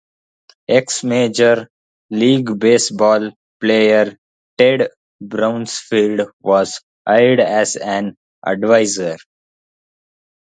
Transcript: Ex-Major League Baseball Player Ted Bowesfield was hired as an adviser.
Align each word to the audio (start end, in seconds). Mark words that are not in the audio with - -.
Ex-Major 0.67 1.69
League 2.09 2.57
Baseball 2.57 3.31
Player 3.59 4.17
Ted 4.57 4.87
Bowesfield 5.23 6.31
was 6.41 6.81
hired 7.07 7.39
as 7.39 7.75
an 7.75 8.15
adviser. 8.43 9.17